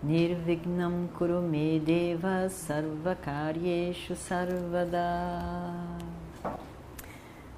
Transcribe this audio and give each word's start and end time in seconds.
Nirvignam 0.00 1.08
Kurume 1.18 1.80
Deva 1.80 2.48
Sarvakaryeshu 2.48 4.14
Sarvada. 4.14 5.00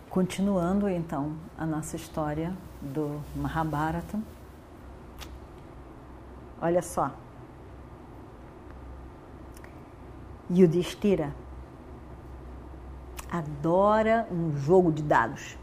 Continuando 0.09 0.89
então 0.89 1.37
a 1.59 1.67
nossa 1.67 1.97
história 1.97 2.57
do 2.81 3.21
Mahabharata. 3.37 4.19
Olha 6.63 6.81
só. 6.81 7.11
Yudhishthira 10.51 11.35
adora 13.31 14.27
um 14.33 14.57
jogo 14.57 14.91
de 14.91 15.03
dados. 15.03 15.59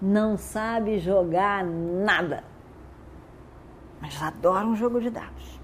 Não 0.00 0.38
sabe 0.38 0.98
jogar 0.98 1.62
nada, 1.62 2.42
mas 4.06 4.22
adora 4.22 4.64
um 4.64 4.76
jogo 4.76 5.00
de 5.00 5.10
dados. 5.10 5.60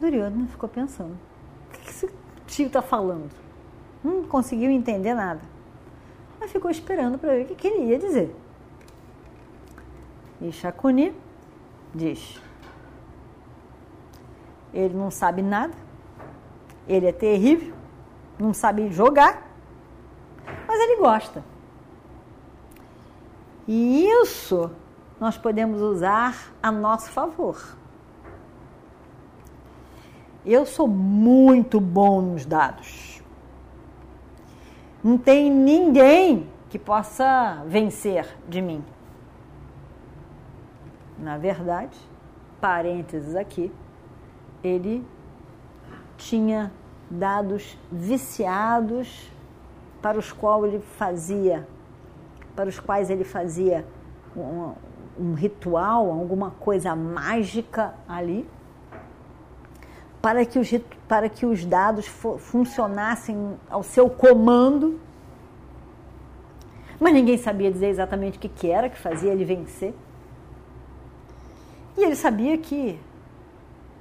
Duryodhana 0.00 0.48
ficou 0.48 0.68
pensando: 0.68 1.16
o 1.68 1.70
que 1.78 1.88
esse 1.88 2.10
tio 2.48 2.66
está 2.66 2.82
falando? 2.82 3.30
Não 4.02 4.24
conseguiu 4.24 4.70
entender 4.70 5.14
nada. 5.14 5.40
Mas 6.40 6.50
ficou 6.50 6.70
esperando 6.70 7.16
para 7.16 7.34
ver 7.34 7.42
o 7.44 7.54
que 7.54 7.68
ele 7.68 7.90
ia 7.90 7.98
dizer. 7.98 8.34
E 10.40 10.50
Shakuni 10.50 11.14
diz: 11.94 12.42
ele 14.74 14.94
não 14.94 15.12
sabe 15.12 15.42
nada, 15.42 15.74
ele 16.88 17.06
é 17.06 17.12
terrível, 17.12 17.72
não 18.36 18.52
sabe 18.52 18.90
jogar, 18.90 19.48
mas 20.66 20.80
ele 20.80 20.96
gosta. 20.96 21.44
E 23.72 24.04
isso 24.24 24.68
nós 25.20 25.38
podemos 25.38 25.80
usar 25.80 26.52
a 26.60 26.72
nosso 26.72 27.08
favor. 27.12 27.56
Eu 30.44 30.66
sou 30.66 30.88
muito 30.88 31.78
bom 31.78 32.20
nos 32.20 32.44
dados. 32.44 33.22
Não 35.04 35.16
tem 35.16 35.48
ninguém 35.48 36.50
que 36.68 36.80
possa 36.80 37.62
vencer 37.64 38.36
de 38.48 38.60
mim. 38.60 38.84
Na 41.16 41.38
verdade, 41.38 41.96
parênteses 42.60 43.36
aqui, 43.36 43.72
ele 44.64 45.06
tinha 46.16 46.72
dados 47.08 47.78
viciados 47.92 49.30
para 50.02 50.18
os 50.18 50.32
quais 50.32 50.64
ele 50.64 50.80
fazia, 50.80 51.68
para 52.54 52.68
os 52.68 52.78
quais 52.78 53.10
ele 53.10 53.24
fazia 53.24 53.86
um, 54.36 54.72
um 55.18 55.34
ritual, 55.34 56.10
alguma 56.10 56.50
coisa 56.50 56.94
mágica 56.94 57.94
ali, 58.08 58.48
para 60.20 60.44
que 60.44 60.58
os, 60.58 60.70
para 61.08 61.28
que 61.28 61.46
os 61.46 61.64
dados 61.64 62.06
funcionassem 62.06 63.56
ao 63.68 63.82
seu 63.82 64.08
comando. 64.08 65.00
Mas 66.98 67.14
ninguém 67.14 67.38
sabia 67.38 67.70
dizer 67.70 67.88
exatamente 67.88 68.36
o 68.36 68.40
que, 68.40 68.48
que 68.48 68.70
era 68.70 68.90
que 68.90 68.98
fazia 68.98 69.32
ele 69.32 69.44
vencer. 69.44 69.94
E 71.96 72.04
ele 72.04 72.14
sabia 72.14 72.56
que 72.58 73.00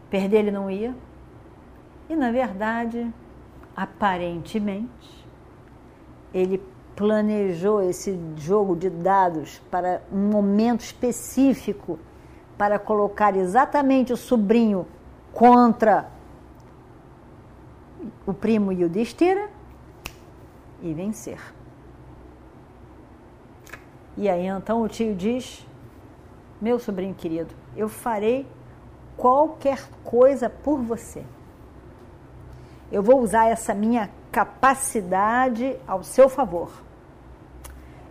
Perder 0.10 0.40
ele 0.40 0.52
não 0.52 0.70
ia. 0.70 0.96
E 2.10 2.16
na 2.16 2.31
verdade, 2.31 3.08
aparentemente, 3.76 5.26
ele 6.34 6.62
planejou 6.96 7.82
esse 7.82 8.20
jogo 8.38 8.76
de 8.76 8.90
dados 8.90 9.62
para 9.72 10.02
um 10.12 10.30
momento 10.30 10.82
específico 10.82 11.98
para 12.58 12.78
colocar 12.78 13.36
exatamente 13.36 14.12
o 14.12 14.18
sobrinho 14.18 14.86
contra 15.34 16.10
o 18.26 18.34
primo 18.34 18.72
Yudhishthira 18.72 19.50
e 20.82 20.94
vencer. 20.94 21.40
E 24.18 24.28
aí 24.28 24.46
então 24.48 24.82
o 24.82 24.90
tio 24.90 25.16
diz: 25.16 25.66
Meu 26.60 26.80
sobrinho 26.80 27.16
querido, 27.16 27.54
eu 27.78 27.88
farei 27.88 28.46
qualquer 29.16 29.90
coisa 30.04 30.50
por 30.50 30.80
você. 30.80 31.24
Eu 32.92 33.04
vou 33.04 33.22
usar 33.22 33.48
essa 33.48 33.74
minha 33.74 34.10
capacidade 34.32 35.76
ao 35.88 36.04
seu 36.04 36.28
favor. 36.28 36.72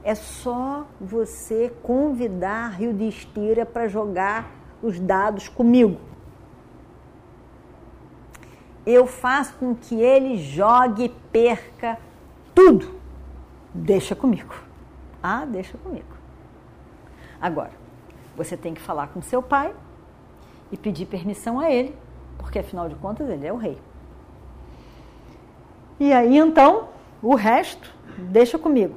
É 0.05 0.15
só 0.15 0.87
você 1.01 1.73
convidar 1.83 2.77
Rio 2.79 2.95
de 2.95 3.09
Estira 3.09 3.67
para 3.67 3.89
jogar 3.89 4.51
os 4.83 5.01
dados 5.01 5.49
comigo. 5.49 5.99
Eu 8.87 9.07
faço 9.07 9.55
com 9.57 9.75
que 9.75 10.01
ele 10.01 10.39
jogue 10.39 11.05
e 11.05 11.09
perca 11.09 11.99
tudo. 12.55 12.99
Deixa 13.75 14.15
comigo. 14.15 14.55
Ah, 15.23 15.45
deixa 15.45 15.77
comigo. 15.77 16.07
Agora, 17.41 17.73
você 18.37 18.57
tem 18.57 18.73
que 18.73 18.81
falar 18.81 19.09
com 19.09 19.21
seu 19.21 19.43
pai 19.43 19.75
e 20.73 20.77
pedir 20.77 21.07
permissão 21.07 21.59
a 21.61 21.71
ele, 21.71 21.95
porque 22.39 22.59
afinal 22.59 22.89
de 22.89 22.95
contas 22.95 23.29
ele 23.29 23.47
é 23.47 23.53
o 23.53 23.57
rei. 23.57 23.79
E 26.01 26.13
aí 26.13 26.37
então, 26.37 26.89
o 27.23 27.35
resto, 27.35 27.93
deixa 28.17 28.59
comigo. 28.59 28.97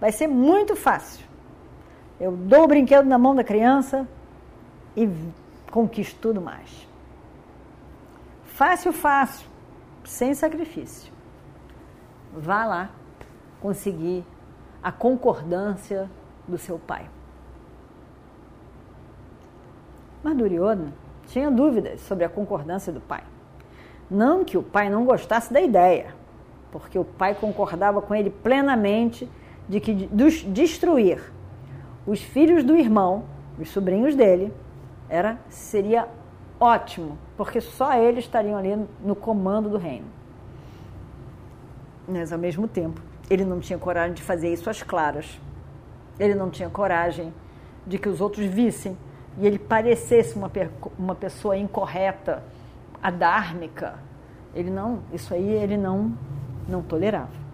Vai 0.00 0.12
ser 0.12 0.26
muito 0.26 0.74
fácil. 0.74 1.24
Eu 2.18 2.32
dou 2.32 2.64
o 2.64 2.68
brinquedo 2.68 3.06
na 3.06 3.18
mão 3.18 3.34
da 3.34 3.44
criança 3.44 4.08
e 4.96 5.08
conquisto 5.70 6.18
tudo 6.20 6.40
mais. 6.40 6.88
Fácil, 8.44 8.92
fácil, 8.92 9.46
sem 10.04 10.34
sacrifício. 10.34 11.12
Vá 12.32 12.64
lá 12.64 12.90
conseguir 13.60 14.24
a 14.82 14.90
concordância 14.90 16.10
do 16.46 16.56
seu 16.56 16.78
pai. 16.78 17.08
Mas 20.22 20.36
Duryodhana 20.36 20.92
tinha 21.26 21.50
dúvidas 21.50 22.00
sobre 22.00 22.24
a 22.24 22.28
concordância 22.28 22.92
do 22.92 23.00
pai. 23.00 23.22
Não 24.10 24.44
que 24.44 24.56
o 24.56 24.62
pai 24.62 24.88
não 24.88 25.04
gostasse 25.04 25.52
da 25.52 25.60
ideia, 25.60 26.14
porque 26.70 26.98
o 26.98 27.04
pai 27.04 27.34
concordava 27.34 28.00
com 28.00 28.14
ele 28.14 28.30
plenamente 28.30 29.28
de 29.68 29.80
que 29.80 29.92
destruir 29.94 31.32
os 32.06 32.20
filhos 32.20 32.62
do 32.62 32.76
irmão, 32.76 33.24
os 33.58 33.68
sobrinhos 33.70 34.14
dele, 34.14 34.52
era 35.08 35.38
seria 35.48 36.08
ótimo, 36.60 37.18
porque 37.36 37.60
só 37.60 37.94
eles 37.94 38.24
estariam 38.24 38.56
ali 38.56 38.76
no 39.02 39.16
comando 39.16 39.68
do 39.68 39.76
reino. 39.76 40.06
Mas 42.06 42.32
ao 42.32 42.38
mesmo 42.38 42.68
tempo, 42.68 43.00
ele 43.28 43.44
não 43.44 43.58
tinha 43.58 43.78
coragem 43.78 44.14
de 44.14 44.22
fazer 44.22 44.52
isso 44.52 44.70
às 44.70 44.82
claras. 44.82 45.40
Ele 46.18 46.34
não 46.34 46.48
tinha 46.48 46.70
coragem 46.70 47.34
de 47.86 47.98
que 47.98 48.08
os 48.08 48.20
outros 48.20 48.46
vissem 48.46 48.96
e 49.38 49.46
ele 49.46 49.58
parecesse 49.58 50.36
uma, 50.36 50.50
uma 50.98 51.14
pessoa 51.14 51.56
incorreta, 51.56 52.42
adármica, 53.02 53.98
ele 54.54 54.70
não, 54.70 55.02
isso 55.12 55.34
aí 55.34 55.48
ele 55.48 55.76
não, 55.76 56.16
não 56.68 56.82
tolerava. 56.82 57.46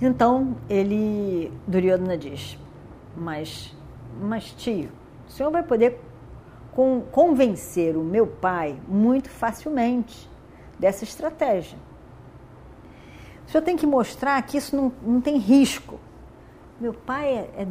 Então 0.00 0.56
ele, 0.68 1.52
Duryodhana 1.66 2.16
diz, 2.16 2.58
mas, 3.16 3.76
mas 4.20 4.52
tio, 4.52 4.90
o 5.26 5.30
senhor 5.30 5.50
vai 5.50 5.62
poder 5.62 6.00
com, 6.72 7.02
convencer 7.10 7.96
o 7.96 8.04
meu 8.04 8.26
pai 8.26 8.78
muito 8.86 9.28
facilmente 9.28 10.30
dessa 10.78 11.04
estratégia. 11.04 11.78
O 13.46 13.50
senhor 13.50 13.62
tem 13.62 13.76
que 13.76 13.86
mostrar 13.86 14.40
que 14.42 14.58
isso 14.58 14.76
não, 14.76 14.92
não 15.02 15.20
tem 15.20 15.38
risco. 15.38 15.98
Meu 16.80 16.92
pai 16.92 17.32
é, 17.32 17.62
é 17.62 17.66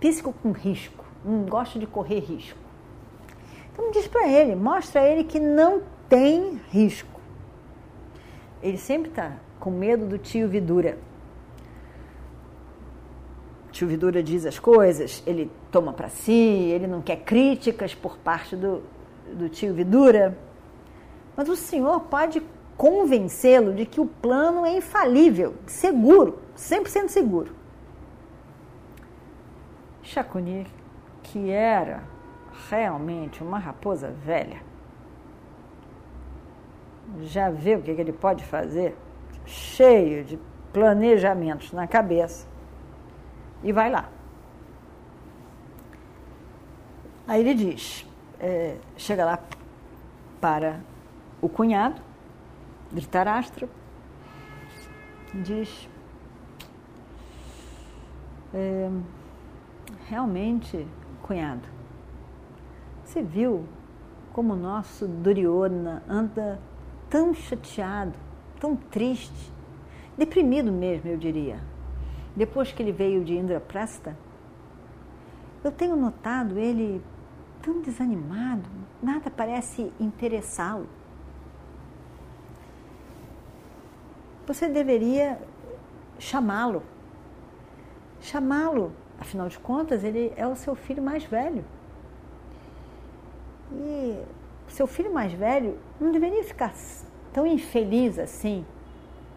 psíquico 0.00 0.34
com 0.42 0.50
risco 0.50 1.04
não 1.24 1.44
gosta 1.46 1.78
de 1.78 1.86
correr 1.86 2.20
risco. 2.20 2.58
Então 3.74 3.90
diz 3.90 4.06
para 4.06 4.28
ele, 4.28 4.54
mostra 4.54 5.00
a 5.00 5.06
ele 5.06 5.24
que 5.24 5.40
não 5.40 5.82
tem 6.08 6.60
risco. 6.70 7.20
Ele 8.62 8.78
sempre 8.78 9.10
está 9.10 9.32
com 9.58 9.70
medo 9.70 10.06
do 10.06 10.16
tio 10.16 10.48
Vidura. 10.48 10.96
tio 13.72 13.88
Vidura 13.88 14.22
diz 14.22 14.46
as 14.46 14.58
coisas, 14.60 15.22
ele 15.26 15.50
toma 15.72 15.92
para 15.92 16.08
si, 16.08 16.32
ele 16.32 16.86
não 16.86 17.02
quer 17.02 17.16
críticas 17.24 17.94
por 17.94 18.16
parte 18.16 18.54
do, 18.54 18.80
do 19.32 19.48
tio 19.48 19.74
Vidura. 19.74 20.38
Mas 21.36 21.48
o 21.48 21.56
senhor 21.56 22.00
pode 22.02 22.40
convencê-lo 22.76 23.74
de 23.74 23.84
que 23.84 24.00
o 24.00 24.06
plano 24.06 24.64
é 24.64 24.76
infalível, 24.76 25.54
seguro, 25.66 26.38
100% 26.56 27.08
seguro. 27.08 27.52
Chacuni, 30.02 30.66
que 31.24 31.50
era 31.50 32.13
realmente 32.68 33.42
uma 33.42 33.58
raposa 33.58 34.10
velha, 34.10 34.60
já 37.22 37.50
vê 37.50 37.76
o 37.76 37.82
que 37.82 37.90
ele 37.90 38.12
pode 38.12 38.44
fazer, 38.44 38.96
cheio 39.44 40.24
de 40.24 40.38
planejamentos 40.72 41.72
na 41.72 41.86
cabeça, 41.86 42.46
e 43.62 43.72
vai 43.72 43.90
lá. 43.90 44.08
Aí 47.26 47.40
ele 47.40 47.54
diz, 47.54 48.06
é, 48.38 48.76
chega 48.96 49.24
lá 49.24 49.38
para 50.40 50.80
o 51.40 51.48
cunhado, 51.48 52.00
Dhritarashtra, 52.90 53.68
diz, 55.34 55.88
é, 58.52 58.90
realmente, 60.06 60.86
cunhado, 61.22 61.66
você 63.04 63.22
viu 63.22 63.64
como 64.32 64.54
o 64.54 64.56
nosso 64.56 65.06
Duryodhana 65.06 66.02
anda 66.08 66.58
tão 67.08 67.32
chateado, 67.32 68.14
tão 68.58 68.74
triste, 68.74 69.52
deprimido 70.16 70.72
mesmo, 70.72 71.10
eu 71.10 71.16
diria. 71.16 71.60
Depois 72.34 72.72
que 72.72 72.82
ele 72.82 72.90
veio 72.90 73.24
de 73.24 73.36
Indraprasta, 73.36 74.16
eu 75.62 75.70
tenho 75.70 75.96
notado 75.96 76.58
ele 76.58 77.00
tão 77.62 77.80
desanimado, 77.80 78.68
nada 79.02 79.30
parece 79.30 79.92
interessá-lo. 80.00 80.88
Você 84.46 84.68
deveria 84.68 85.40
chamá-lo. 86.18 86.82
Chamá-lo, 88.20 88.92
afinal 89.18 89.48
de 89.48 89.58
contas, 89.58 90.04
ele 90.04 90.32
é 90.36 90.46
o 90.46 90.56
seu 90.56 90.74
filho 90.74 91.02
mais 91.02 91.24
velho. 91.24 91.64
E 93.74 94.22
seu 94.68 94.86
filho 94.86 95.12
mais 95.12 95.32
velho 95.32 95.78
não 96.00 96.12
deveria 96.12 96.42
ficar 96.44 96.72
tão 97.32 97.46
infeliz 97.46 98.18
assim, 98.18 98.64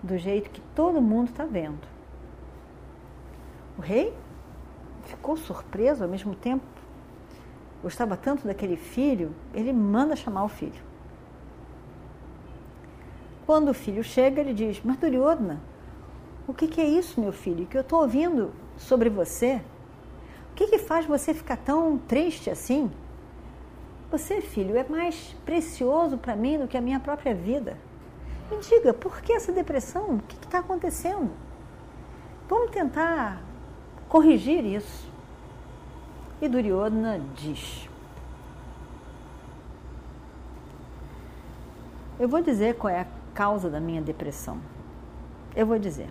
do 0.02 0.18
jeito 0.18 0.50
que 0.50 0.62
todo 0.76 1.02
mundo 1.02 1.30
está 1.30 1.46
vendo. 1.46 1.88
O 3.78 3.82
rei 3.82 4.14
ficou 5.06 5.38
surpreso 5.38 6.04
ao 6.04 6.10
mesmo 6.10 6.36
tempo. 6.36 6.66
Gostava 7.82 8.18
tanto 8.18 8.48
daquele 8.48 8.76
filho, 8.76 9.34
ele 9.54 9.72
manda 9.72 10.16
chamar 10.16 10.44
o 10.44 10.50
filho. 10.50 10.88
Quando 13.46 13.70
o 13.70 13.74
filho 13.74 14.04
chega, 14.04 14.42
ele 14.42 14.54
diz: 14.54 14.82
Mas 14.84 14.98
Duryodhana, 14.98 15.62
o 16.48 16.54
que, 16.54 16.68
que 16.68 16.82
é 16.82 16.86
isso, 16.86 17.22
meu 17.22 17.32
filho, 17.32 17.66
que 17.66 17.78
eu 17.78 17.82
estou 17.82 18.02
ouvindo 18.02 18.52
sobre 18.78 19.10
você? 19.10 19.62
O 20.52 20.56
que, 20.56 20.68
que 20.68 20.80
faz 20.80 21.06
você 21.06 21.34
ficar 21.34 21.58
tão 21.58 21.98
triste 21.98 22.50
assim? 22.50 22.92
Você, 24.10 24.40
filho, 24.40 24.78
é 24.78 24.86
mais 24.88 25.36
precioso 25.46 26.18
para 26.18 26.36
mim 26.36 26.58
do 26.58 26.68
que 26.68 26.78
a 26.78 26.82
minha 26.82 27.00
própria 27.00 27.36
vida. 27.36 27.78
Me 28.50 28.58
diga, 28.60 28.94
por 28.94 29.22
que 29.22 29.34
essa 29.34 29.52
depressão? 29.52 30.16
O 30.16 30.20
que 30.20 30.36
está 30.36 30.60
acontecendo? 30.60 31.30
Vamos 32.48 32.72
tentar 32.72 33.42
corrigir 34.08 34.64
isso. 34.64 35.12
E 36.42 36.48
Duryodhana 36.48 37.20
diz: 37.36 37.90
Eu 42.18 42.30
vou 42.30 42.42
dizer 42.42 42.76
qual 42.76 42.94
é 42.94 43.02
a 43.02 43.08
causa 43.34 43.70
da 43.70 43.82
minha 43.82 44.02
depressão. 44.02 44.60
Eu 45.54 45.66
vou 45.68 45.78
dizer. 45.78 46.10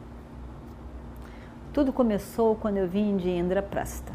Tudo 1.72 1.92
começou 1.92 2.56
quando 2.56 2.76
eu 2.76 2.88
vim 2.88 3.16
de 3.16 3.30
Indraprasta. 3.30 4.12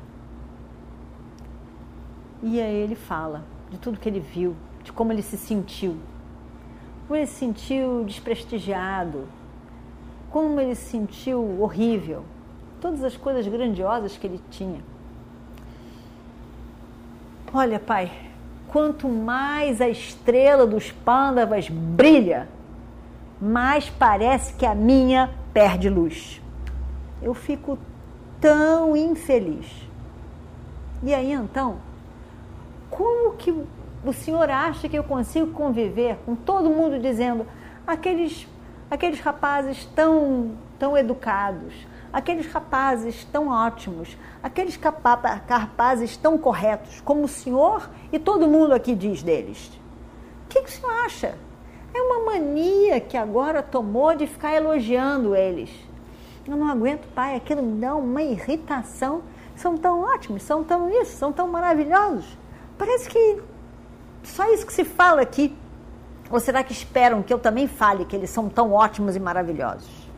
E 2.43 2.59
aí 2.61 2.75
ele 2.75 2.95
fala 2.95 3.43
de 3.71 3.77
tudo 3.77 3.99
que 3.99 4.09
ele 4.09 4.19
viu, 4.19 4.55
de 4.83 4.91
como 4.91 5.13
ele 5.13 5.21
se 5.21 5.37
sentiu. 5.37 5.95
Como 7.07 7.17
ele 7.17 7.25
se 7.25 7.35
sentiu 7.35 8.03
desprestigiado, 8.03 9.25
como 10.29 10.59
ele 10.59 10.75
se 10.75 10.89
sentiu 10.89 11.61
horrível, 11.61 12.23
todas 12.79 13.03
as 13.03 13.15
coisas 13.15 13.47
grandiosas 13.47 14.17
que 14.17 14.27
ele 14.27 14.41
tinha. 14.51 14.81
Olha, 17.53 17.79
pai, 17.79 18.11
quanto 18.67 19.09
mais 19.09 19.81
a 19.81 19.89
estrela 19.89 20.65
dos 20.67 20.91
pândavas 20.91 21.69
brilha, 21.69 22.47
mais 23.41 23.89
parece 23.89 24.53
que 24.53 24.65
a 24.65 24.75
minha 24.75 25.29
perde 25.53 25.89
luz. 25.89 26.41
Eu 27.21 27.33
fico 27.33 27.77
tão 28.39 28.95
infeliz. 28.95 29.65
E 31.03 31.13
aí 31.13 31.31
então, 31.31 31.77
que 33.41 33.51
o 34.05 34.13
senhor 34.13 34.49
acha 34.49 34.87
que 34.87 34.97
eu 34.97 35.03
consigo 35.03 35.47
conviver 35.47 36.17
com 36.25 36.35
todo 36.35 36.69
mundo 36.69 36.99
dizendo 36.99 37.45
aqueles, 37.85 38.47
aqueles 38.89 39.19
rapazes 39.19 39.85
tão, 39.95 40.51
tão 40.77 40.95
educados, 40.95 41.73
aqueles 42.13 42.45
rapazes 42.45 43.25
tão 43.25 43.47
ótimos, 43.47 44.15
aqueles 44.43 44.79
rapazes 45.49 46.15
tão 46.17 46.37
corretos, 46.37 47.01
como 47.01 47.23
o 47.23 47.27
senhor 47.27 47.89
e 48.11 48.19
todo 48.19 48.47
mundo 48.47 48.73
aqui 48.73 48.93
diz 48.93 49.23
deles? 49.23 49.67
O 50.45 50.49
que, 50.49 50.61
que 50.61 50.69
o 50.69 50.71
senhor 50.71 50.93
acha? 51.03 51.35
É 51.93 52.01
uma 52.01 52.25
mania 52.25 52.99
que 53.01 53.17
agora 53.17 53.63
tomou 53.63 54.15
de 54.15 54.27
ficar 54.27 54.53
elogiando 54.53 55.35
eles. 55.35 55.69
Eu 56.47 56.55
não 56.55 56.67
aguento, 56.67 57.07
pai, 57.13 57.35
aquilo 57.35 57.61
me 57.61 57.79
dá 57.79 57.95
uma 57.95 58.21
irritação. 58.21 59.23
São 59.55 59.77
tão 59.77 60.01
ótimos, 60.01 60.43
são 60.43 60.63
tão 60.63 60.89
isso, 60.89 61.15
são 61.17 61.31
tão 61.31 61.47
maravilhosos. 61.47 62.40
Parece 62.81 63.07
que 63.09 63.39
só 64.23 64.51
isso 64.51 64.65
que 64.65 64.73
se 64.73 64.83
fala 64.83 65.21
aqui. 65.21 65.55
Ou 66.31 66.39
será 66.39 66.63
que 66.63 66.73
esperam 66.73 67.21
que 67.21 67.31
eu 67.31 67.37
também 67.37 67.67
fale 67.67 68.05
que 68.05 68.15
eles 68.15 68.31
são 68.31 68.49
tão 68.49 68.73
ótimos 68.73 69.15
e 69.15 69.19
maravilhosos? 69.19 70.09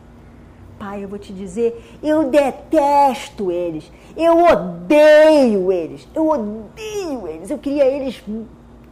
Pai, 0.78 1.04
eu 1.04 1.08
vou 1.08 1.18
te 1.18 1.30
dizer, 1.30 1.98
eu 2.02 2.30
detesto 2.30 3.52
eles. 3.52 3.92
Eu 4.16 4.42
odeio 4.42 5.70
eles. 5.70 6.08
Eu 6.14 6.26
odeio 6.26 7.28
eles. 7.28 7.50
Eu 7.50 7.58
queria 7.58 7.84
eles, 7.84 8.24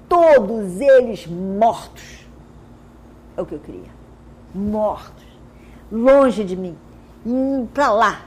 todos 0.06 0.78
eles 0.78 1.26
mortos. 1.26 2.26
É 3.34 3.40
o 3.40 3.46
que 3.46 3.54
eu 3.54 3.58
queria. 3.58 3.90
Mortos. 4.54 5.24
Longe 5.90 6.44
de 6.44 6.56
mim. 6.58 6.76
Para 7.72 7.90
lá. 7.90 8.20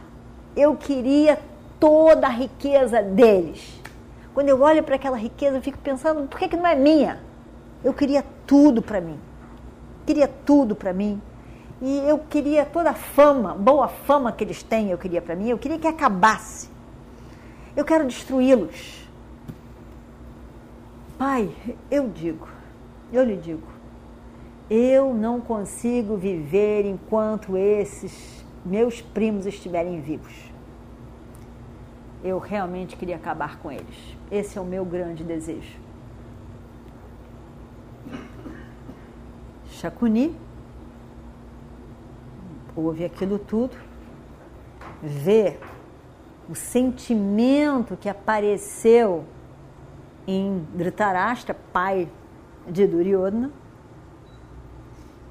Eu 0.57 0.75
queria 0.75 1.37
toda 1.79 2.25
a 2.25 2.31
riqueza 2.31 2.99
deles. 3.03 3.84
Quando 4.35 4.49
eu 4.49 4.61
olho 4.61 4.83
para 4.83 4.95
aquela 4.95 5.15
riqueza, 5.15 5.55
eu 5.55 5.61
fico 5.61 5.77
pensando, 5.77 6.27
por 6.27 6.37
que, 6.37 6.49
que 6.49 6.57
não 6.57 6.67
é 6.67 6.75
minha? 6.75 7.21
Eu 7.81 7.93
queria 7.93 8.21
tudo 8.45 8.81
para 8.81 8.99
mim. 8.99 9.17
Queria 10.05 10.27
tudo 10.27 10.75
para 10.75 10.91
mim. 10.91 11.21
E 11.81 11.99
eu 11.99 12.19
queria 12.19 12.65
toda 12.65 12.89
a 12.89 12.93
fama, 12.93 13.55
boa 13.55 13.87
fama 13.87 14.33
que 14.33 14.43
eles 14.43 14.61
têm, 14.61 14.91
eu 14.91 14.97
queria 14.97 15.21
para 15.21 15.37
mim. 15.37 15.47
Eu 15.47 15.57
queria 15.57 15.79
que 15.79 15.87
acabasse. 15.87 16.69
Eu 17.77 17.85
quero 17.85 18.05
destruí-los. 18.05 19.07
Pai, 21.17 21.49
eu 21.89 22.09
digo, 22.09 22.45
eu 23.13 23.23
lhe 23.23 23.37
digo, 23.37 23.65
eu 24.69 25.13
não 25.13 25.39
consigo 25.39 26.17
viver 26.17 26.85
enquanto 26.85 27.55
esses 27.55 28.43
meus 28.65 28.99
primos 28.99 29.45
estiverem 29.45 30.01
vivos. 30.01 30.54
Eu 32.25 32.39
realmente 32.39 32.97
queria 32.97 33.15
acabar 33.15 33.59
com 33.59 33.71
eles. 33.71 34.17
Esse 34.31 34.57
é 34.57 34.61
o 34.61 34.65
meu 34.65 34.83
grande 34.83 35.23
desejo. 35.23 35.77
Chacuni 39.69 40.35
ouve 42.75 43.05
aquilo 43.05 43.39
tudo, 43.39 43.75
vê 45.01 45.57
o 46.49 46.55
sentimento 46.55 47.95
que 47.95 48.09
apareceu 48.09 49.23
em 50.27 50.65
Dhritarashtra, 50.73 51.55
pai 51.71 52.09
de 52.67 52.85
Duryodhana, 52.85 53.51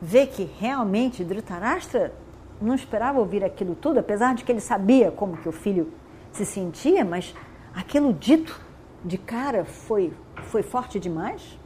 vê 0.00 0.26
que 0.26 0.44
realmente 0.58 1.24
Dhritarashtra 1.24 2.12
não 2.60 2.74
esperava 2.74 3.18
ouvir 3.18 3.44
aquilo 3.44 3.74
tudo, 3.74 3.98
apesar 3.98 4.34
de 4.34 4.44
que 4.44 4.52
ele 4.52 4.60
sabia 4.60 5.10
como 5.10 5.36
que 5.36 5.48
o 5.48 5.52
filho 5.52 5.92
se 6.34 6.44
sentia, 6.44 7.04
mas 7.04 7.34
aquilo 7.72 8.12
dito 8.12 8.60
de 9.04 9.16
cara 9.16 9.64
foi, 9.64 10.12
foi 10.46 10.62
forte 10.62 10.98
demais. 10.98 11.58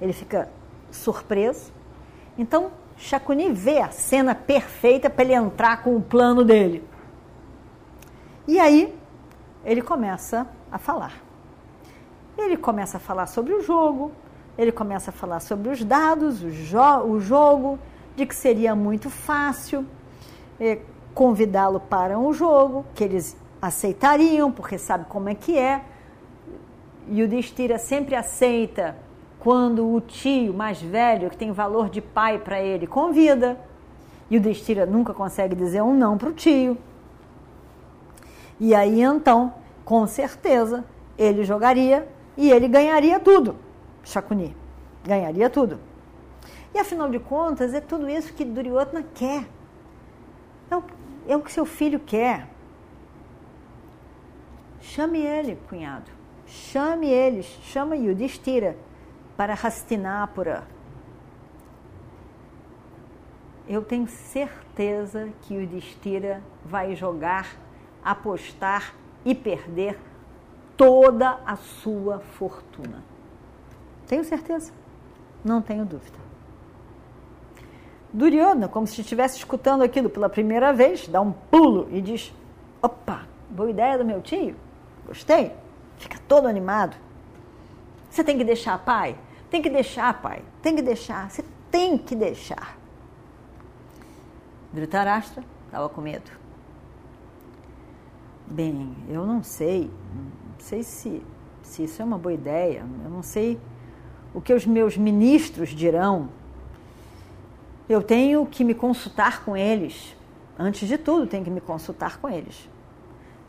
Ele 0.00 0.12
fica 0.12 0.50
surpreso. 0.90 1.72
Então, 2.36 2.72
Chacuni 2.96 3.52
vê 3.52 3.78
a 3.78 3.90
cena 3.90 4.34
perfeita 4.34 5.08
para 5.08 5.24
ele 5.24 5.34
entrar 5.34 5.82
com 5.82 5.96
o 5.96 6.02
plano 6.02 6.44
dele. 6.44 6.82
E 8.48 8.58
aí 8.58 8.92
ele 9.64 9.80
começa 9.80 10.46
a 10.72 10.78
falar. 10.78 11.12
Ele 12.36 12.56
começa 12.56 12.96
a 12.96 13.00
falar 13.00 13.26
sobre 13.26 13.52
o 13.52 13.60
jogo, 13.62 14.10
ele 14.56 14.72
começa 14.72 15.10
a 15.10 15.12
falar 15.12 15.38
sobre 15.38 15.68
os 15.68 15.84
dados, 15.84 16.42
o, 16.42 16.50
jo 16.50 17.04
o 17.04 17.20
jogo, 17.20 17.78
de 18.16 18.26
que 18.26 18.34
seria 18.34 18.74
muito 18.74 19.08
fácil 19.08 19.86
eh, 20.58 20.80
convidá-lo 21.14 21.78
para 21.78 22.18
um 22.18 22.32
jogo, 22.32 22.84
que 22.94 23.04
eles 23.04 23.36
aceitariam, 23.60 24.50
porque 24.50 24.78
sabe 24.78 25.06
como 25.08 25.28
é 25.28 25.34
que 25.34 25.58
é. 25.58 25.82
E 27.08 27.22
o 27.22 27.28
Destira 27.28 27.78
sempre 27.78 28.14
aceita 28.14 28.96
quando 29.40 29.92
o 29.92 30.00
tio 30.00 30.52
mais 30.52 30.80
velho, 30.80 31.30
que 31.30 31.36
tem 31.36 31.52
valor 31.52 31.88
de 31.88 32.00
pai 32.00 32.38
para 32.38 32.60
ele, 32.60 32.86
convida. 32.86 33.58
E 34.30 34.36
o 34.36 34.40
Destira 34.40 34.84
nunca 34.84 35.14
consegue 35.14 35.54
dizer 35.54 35.82
um 35.82 35.94
não 35.94 36.18
para 36.18 36.28
o 36.28 36.32
tio. 36.32 36.76
E 38.60 38.74
aí 38.74 39.00
então, 39.00 39.54
com 39.84 40.06
certeza, 40.06 40.84
ele 41.16 41.44
jogaria 41.44 42.08
e 42.36 42.50
ele 42.50 42.68
ganharia 42.68 43.18
tudo. 43.18 43.56
Chacuni 44.04 44.54
ganharia 45.08 45.48
tudo. 45.48 45.80
E 46.74 46.78
afinal 46.78 47.08
de 47.10 47.18
contas, 47.18 47.72
é 47.72 47.80
tudo 47.80 48.08
isso 48.08 48.32
que 48.34 48.44
Duryodhana 48.44 49.04
quer. 49.14 49.48
É 50.70 50.76
o, 50.76 50.82
é 51.26 51.36
o 51.36 51.40
que 51.40 51.50
seu 51.50 51.64
filho 51.64 51.98
quer. 51.98 52.46
Chame 54.98 55.20
ele, 55.20 55.56
cunhado. 55.68 56.10
Chame 56.44 57.06
eles, 57.06 57.46
chama 57.62 57.94
Yudhishthira 57.94 58.76
para 59.36 59.52
Hastinapura. 59.52 60.66
Eu 63.68 63.84
tenho 63.84 64.08
certeza 64.08 65.28
que 65.42 65.54
Yudhishthira 65.54 66.42
vai 66.64 66.96
jogar, 66.96 67.46
apostar 68.02 68.92
e 69.24 69.36
perder 69.36 69.96
toda 70.76 71.38
a 71.46 71.54
sua 71.54 72.18
fortuna. 72.18 73.00
Tenho 74.08 74.24
certeza, 74.24 74.72
não 75.44 75.62
tenho 75.62 75.84
dúvida. 75.84 76.18
Duryodhana, 78.12 78.66
como 78.66 78.88
se 78.88 79.00
estivesse 79.00 79.36
escutando 79.36 79.82
aquilo 79.82 80.10
pela 80.10 80.28
primeira 80.28 80.72
vez, 80.72 81.06
dá 81.06 81.20
um 81.20 81.30
pulo 81.30 81.86
e 81.92 82.00
diz: 82.00 82.34
Opa, 82.82 83.28
boa 83.48 83.70
ideia 83.70 83.96
do 83.96 84.04
meu 84.04 84.20
tio, 84.20 84.56
gostei. 85.08 85.52
Fica 85.98 86.18
todo 86.28 86.46
animado. 86.46 86.96
Você 88.10 88.22
tem 88.22 88.38
que 88.38 88.44
deixar, 88.44 88.78
pai? 88.78 89.18
Tem 89.50 89.60
que 89.60 89.70
deixar, 89.70 90.20
pai. 90.22 90.42
Tem 90.62 90.76
que 90.76 90.82
deixar. 90.82 91.30
Você 91.30 91.44
tem 91.70 91.98
que 91.98 92.14
deixar. 92.14 92.78
Dhritarashtra 94.72 95.42
estava 95.66 95.88
com 95.88 96.00
medo. 96.00 96.30
Bem, 98.46 98.96
eu 99.08 99.26
não 99.26 99.42
sei, 99.42 99.90
não 100.14 100.58
sei 100.58 100.82
se, 100.82 101.22
se 101.62 101.84
isso 101.84 102.00
é 102.00 102.04
uma 102.04 102.18
boa 102.18 102.32
ideia. 102.32 102.84
Eu 103.04 103.10
não 103.10 103.22
sei 103.22 103.58
o 104.32 104.40
que 104.40 104.52
os 104.52 104.64
meus 104.66 104.96
ministros 104.96 105.70
dirão. 105.70 106.28
Eu 107.88 108.02
tenho 108.02 108.44
que 108.46 108.64
me 108.64 108.74
consultar 108.74 109.44
com 109.44 109.56
eles. 109.56 110.16
Antes 110.58 110.88
de 110.88 110.98
tudo, 110.98 111.26
tenho 111.26 111.44
que 111.44 111.50
me 111.50 111.60
consultar 111.60 112.18
com 112.18 112.28
eles. 112.28 112.68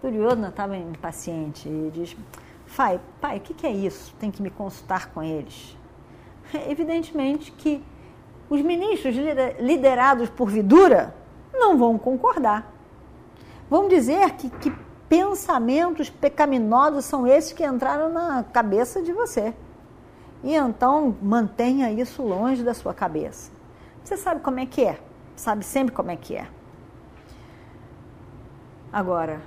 Duryodhana 0.02 0.50
estava 0.50 0.78
impaciente 0.78 1.68
e 1.68 1.92
diz: 1.94 2.16
Pai, 2.76 3.00
pai, 3.20 3.38
o 3.38 3.42
que 3.42 3.68
é 3.68 3.72
isso? 3.72 4.16
Tem 4.20 4.32
que 4.32 4.42
me 4.42 4.50
consultar 4.50 5.12
com 5.12 5.22
eles. 5.22 5.78
Evidentemente 6.70 7.52
que 7.52 7.84
os 8.50 8.62
ministros 8.62 9.16
liderados 9.60 10.30
por 10.30 10.50
Vidura 10.50 11.14
não 11.54 11.78
vão 11.78 11.98
concordar. 11.98 12.72
Vão 13.70 13.88
dizer 13.88 14.32
que, 14.32 14.50
que 14.50 14.74
pensamentos 15.08 16.10
pecaminosos 16.10 17.06
são 17.06 17.28
esses 17.28 17.52
que 17.52 17.66
entraram 17.66 18.10
na 18.10 18.44
cabeça 18.44 19.02
de 19.02 19.12
você. 19.12 19.54
E 20.44 20.56
então 20.56 21.16
mantenha 21.22 21.92
isso 21.92 22.24
longe 22.24 22.64
da 22.64 22.74
sua 22.74 22.94
cabeça. 22.94 23.52
Você 24.04 24.16
sabe 24.16 24.42
como 24.42 24.60
é 24.60 24.66
que 24.66 24.84
é, 24.84 25.00
sabe 25.36 25.66
sempre 25.66 25.94
como 25.94 26.10
é 26.10 26.16
que 26.16 26.36
é. 26.36 26.48
Agora, 28.92 29.42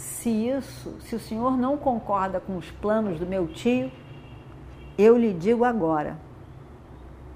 se 0.00 0.30
isso, 0.30 0.96
se 1.00 1.14
o 1.14 1.20
senhor 1.20 1.58
não 1.58 1.76
concorda 1.76 2.40
com 2.40 2.56
os 2.56 2.70
planos 2.70 3.18
do 3.18 3.26
meu 3.26 3.46
tio, 3.46 3.92
eu 4.96 5.16
lhe 5.16 5.34
digo 5.34 5.62
agora, 5.62 6.18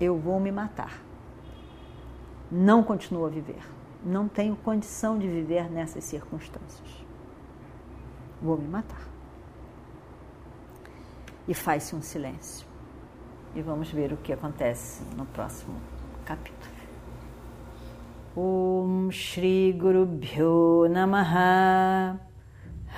eu 0.00 0.18
vou 0.18 0.40
me 0.40 0.50
matar. 0.50 1.02
Não 2.50 2.82
continuo 2.82 3.26
a 3.26 3.28
viver. 3.28 3.62
Não 4.02 4.28
tenho 4.28 4.56
condição 4.56 5.18
de 5.18 5.28
viver 5.28 5.70
nessas 5.70 6.04
circunstâncias. 6.04 6.88
Vou 8.40 8.56
me 8.56 8.66
matar. 8.66 9.08
E 11.46 11.52
faz-se 11.52 11.94
um 11.94 12.00
silêncio. 12.00 12.66
E 13.54 13.60
vamos 13.60 13.90
ver 13.90 14.10
o 14.12 14.16
que 14.16 14.32
acontece 14.32 15.04
no 15.16 15.26
próximo 15.26 15.76
capítulo. 16.24 16.72
Om 18.34 19.10
Shri 19.10 19.72
Guru 19.72 20.88
Namaha 20.88 22.33